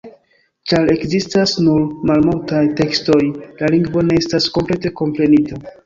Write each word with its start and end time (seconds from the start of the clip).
Ĉar 0.71 0.89
ekzistas 0.93 1.53
nur 1.67 1.85
malmultaj 2.11 2.63
tekstoj, 2.83 3.21
la 3.63 3.73
lingvo 3.79 4.07
ne 4.13 4.21
estas 4.25 4.53
komplete 4.61 4.99
komprenita. 5.05 5.67